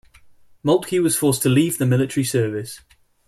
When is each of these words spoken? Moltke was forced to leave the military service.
Moltke 0.63 0.99
was 0.99 1.15
forced 1.15 1.43
to 1.43 1.49
leave 1.49 1.77
the 1.77 1.85
military 1.85 2.23
service. 2.23 2.79